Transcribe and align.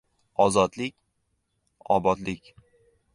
•Ozodlik— 0.45 0.95
obodlik. 1.97 2.53